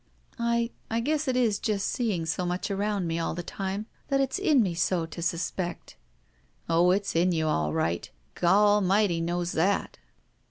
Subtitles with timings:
[0.39, 4.19] "I— I guess it is from seeing so much arotmd m6 all the time that
[4.19, 5.95] it's in me so to suspect."
[6.67, 8.09] "Oh, it's in you all right.
[8.33, 9.99] Gawalmighty knows that!"